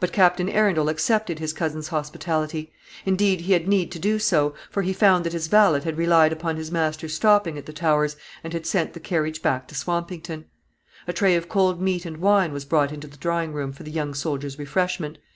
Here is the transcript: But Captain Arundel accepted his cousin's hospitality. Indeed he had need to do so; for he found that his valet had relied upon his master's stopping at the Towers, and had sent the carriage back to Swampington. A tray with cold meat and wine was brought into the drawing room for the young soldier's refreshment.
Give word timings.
But 0.00 0.10
Captain 0.12 0.48
Arundel 0.48 0.88
accepted 0.88 1.38
his 1.38 1.52
cousin's 1.52 1.86
hospitality. 1.86 2.72
Indeed 3.04 3.42
he 3.42 3.52
had 3.52 3.68
need 3.68 3.92
to 3.92 4.00
do 4.00 4.18
so; 4.18 4.54
for 4.72 4.82
he 4.82 4.92
found 4.92 5.22
that 5.24 5.32
his 5.32 5.46
valet 5.46 5.82
had 5.82 5.96
relied 5.96 6.32
upon 6.32 6.56
his 6.56 6.72
master's 6.72 7.14
stopping 7.14 7.56
at 7.56 7.64
the 7.64 7.72
Towers, 7.72 8.16
and 8.42 8.52
had 8.52 8.66
sent 8.66 8.92
the 8.92 8.98
carriage 8.98 9.42
back 9.42 9.68
to 9.68 9.76
Swampington. 9.76 10.46
A 11.06 11.12
tray 11.12 11.36
with 11.36 11.48
cold 11.48 11.80
meat 11.80 12.04
and 12.04 12.16
wine 12.16 12.52
was 12.52 12.64
brought 12.64 12.90
into 12.90 13.06
the 13.06 13.18
drawing 13.18 13.52
room 13.52 13.70
for 13.70 13.84
the 13.84 13.92
young 13.92 14.14
soldier's 14.14 14.58
refreshment. 14.58 15.16